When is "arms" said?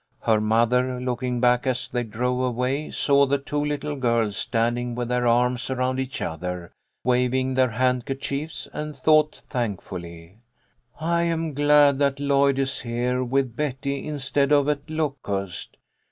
5.27-5.69